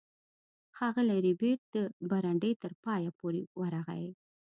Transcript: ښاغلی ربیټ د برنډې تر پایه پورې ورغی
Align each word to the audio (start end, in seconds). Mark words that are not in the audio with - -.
ښاغلی 0.77 1.19
ربیټ 1.27 1.59
د 1.73 1.75
برنډې 2.09 2.51
تر 2.63 2.71
پایه 2.83 3.11
پورې 3.19 3.41
ورغی 3.59 4.05